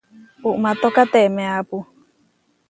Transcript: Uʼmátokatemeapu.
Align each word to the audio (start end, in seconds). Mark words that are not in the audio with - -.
Uʼmátokatemeapu. 0.49 1.77